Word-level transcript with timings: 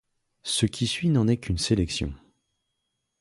Ce 0.41 0.65
qui 0.65 0.87
suit 0.87 1.09
n'en 1.11 1.27
est 1.27 1.37
qu'une 1.37 1.59
sélection. 1.59 2.11